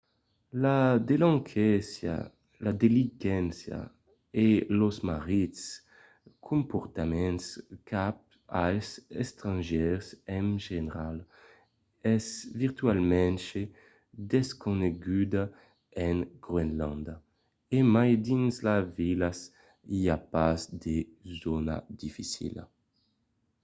la 0.63 0.77
delinquéncia 2.83 3.79
e 4.45 4.47
los 4.79 4.95
marrits 5.09 5.61
comportaments 6.49 7.45
cap 7.91 8.17
als 8.65 8.87
estrangièrs 9.23 10.05
en 10.39 10.47
general 10.67 11.17
es 12.15 12.25
virtualament 12.61 13.39
desconeguda 14.33 15.43
en 16.07 16.17
groenlàndia. 16.45 17.15
e 17.77 17.79
mai 17.93 18.11
dins 18.27 18.53
las 18.67 18.85
vilas 18.99 19.37
i 19.97 19.99
a 20.15 20.17
pas 20.33 20.59
de 20.83 20.95
zòna 21.41 21.75
dificila. 22.01 22.63